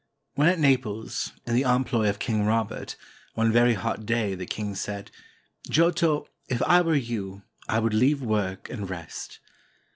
When 0.33 0.47
at 0.47 0.57
Naples, 0.57 1.31
in 1.45 1.53
the 1.53 1.61
employ 1.61 2.09
of 2.09 2.17
King 2.17 2.43
Robert, 2.43 2.95
one 3.35 3.51
very 3.51 3.75
hot 3.75 4.03
day 4.03 4.33
the 4.33 4.47
king 4.47 4.73
said: 4.73 5.11
"Giotto, 5.69 6.27
if 6.49 6.59
I 6.63 6.81
were 6.81 6.95
you, 6.95 7.43
I 7.69 7.77
would 7.77 7.93
leave 7.93 8.19
work 8.23 8.67
and 8.67 8.89
rest." 8.89 9.37